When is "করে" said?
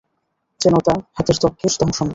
1.97-2.09